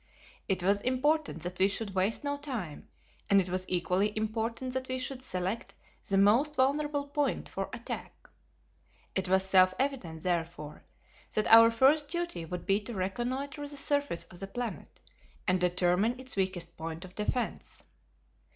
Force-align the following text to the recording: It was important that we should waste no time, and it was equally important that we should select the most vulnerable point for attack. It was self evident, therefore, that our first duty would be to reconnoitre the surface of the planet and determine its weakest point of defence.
It 0.47 0.63
was 0.63 0.81
important 0.81 1.43
that 1.43 1.59
we 1.59 1.67
should 1.67 1.93
waste 1.93 2.23
no 2.23 2.35
time, 2.35 2.87
and 3.29 3.39
it 3.39 3.49
was 3.49 3.65
equally 3.69 4.11
important 4.17 4.73
that 4.73 4.87
we 4.87 4.97
should 4.97 5.21
select 5.21 5.75
the 6.09 6.17
most 6.17 6.55
vulnerable 6.55 7.05
point 7.05 7.47
for 7.47 7.69
attack. 7.71 8.27
It 9.13 9.29
was 9.29 9.45
self 9.45 9.75
evident, 9.77 10.23
therefore, 10.23 10.85
that 11.35 11.45
our 11.45 11.69
first 11.69 12.07
duty 12.07 12.45
would 12.45 12.65
be 12.65 12.79
to 12.81 12.95
reconnoitre 12.95 13.67
the 13.67 13.77
surface 13.77 14.25
of 14.31 14.39
the 14.39 14.47
planet 14.47 14.99
and 15.47 15.61
determine 15.61 16.19
its 16.19 16.35
weakest 16.35 16.77
point 16.77 17.05
of 17.05 17.13
defence. 17.13 17.83